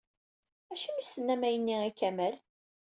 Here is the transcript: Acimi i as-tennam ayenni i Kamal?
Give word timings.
Acimi 0.71 0.97
i 0.99 1.03
as-tennam 1.03 1.41
ayenni 1.47 1.77
i 1.89 1.93
Kamal? 1.99 2.35